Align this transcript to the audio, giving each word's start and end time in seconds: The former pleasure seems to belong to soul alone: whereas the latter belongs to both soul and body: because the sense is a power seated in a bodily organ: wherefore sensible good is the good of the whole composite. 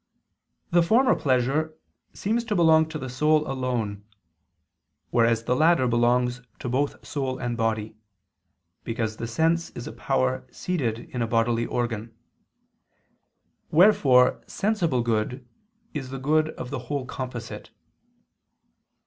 The 0.71 0.81
former 0.81 1.13
pleasure 1.13 1.77
seems 2.11 2.43
to 2.45 2.55
belong 2.55 2.89
to 2.89 3.07
soul 3.07 3.45
alone: 3.47 4.03
whereas 5.11 5.43
the 5.43 5.55
latter 5.55 5.87
belongs 5.87 6.41
to 6.57 6.67
both 6.67 7.05
soul 7.05 7.37
and 7.37 7.55
body: 7.55 7.95
because 8.83 9.17
the 9.17 9.27
sense 9.27 9.69
is 9.69 9.85
a 9.85 9.91
power 9.93 10.47
seated 10.51 11.01
in 11.13 11.21
a 11.21 11.27
bodily 11.27 11.67
organ: 11.67 12.17
wherefore 13.69 14.43
sensible 14.47 15.03
good 15.03 15.47
is 15.93 16.09
the 16.09 16.17
good 16.17 16.49
of 16.57 16.71
the 16.71 16.79
whole 16.89 17.05
composite. 17.05 17.69